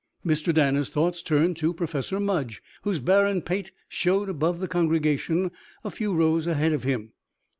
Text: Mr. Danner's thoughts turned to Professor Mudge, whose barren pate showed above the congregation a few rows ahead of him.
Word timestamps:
Mr. 0.25 0.51
Danner's 0.51 0.89
thoughts 0.89 1.21
turned 1.21 1.55
to 1.57 1.75
Professor 1.75 2.19
Mudge, 2.19 2.63
whose 2.81 2.97
barren 2.97 3.39
pate 3.43 3.71
showed 3.87 4.29
above 4.29 4.59
the 4.59 4.67
congregation 4.67 5.51
a 5.83 5.91
few 5.91 6.11
rows 6.11 6.47
ahead 6.47 6.73
of 6.73 6.81
him. 6.83 7.11